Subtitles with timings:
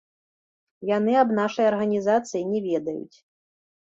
[0.97, 3.17] Яны аб нашай арганізацыі не ведаюць.